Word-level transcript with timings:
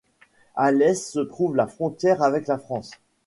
À 0.55 0.71
l'Est 0.71 0.95
se 1.13 1.19
trouve 1.19 1.55
la 1.55 1.67
frontière 1.67 2.23
avec 2.23 2.47
la 2.47 2.57
France. 2.57 2.89